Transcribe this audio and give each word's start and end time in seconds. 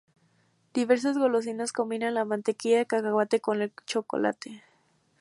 Diversas 0.73 1.15
golosinas 1.15 1.73
combinan 1.73 2.15
la 2.15 2.25
mantequilla 2.25 2.79
de 2.79 2.87
cacahuete 2.87 3.39
con 3.39 3.61
el 3.61 3.71
chocolate. 3.85 4.63